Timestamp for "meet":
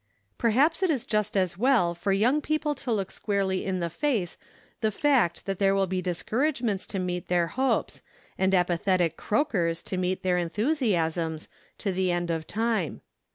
6.97-7.27, 9.97-10.23